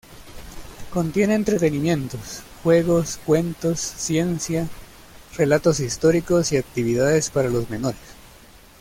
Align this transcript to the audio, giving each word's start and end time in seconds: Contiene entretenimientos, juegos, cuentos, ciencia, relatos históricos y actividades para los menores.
Contiene 0.91 1.35
entretenimientos, 1.35 2.41
juegos, 2.63 3.19
cuentos, 3.23 3.79
ciencia, 3.79 4.67
relatos 5.37 5.79
históricos 5.79 6.51
y 6.53 6.57
actividades 6.57 7.29
para 7.29 7.49
los 7.49 7.69
menores. 7.69 7.99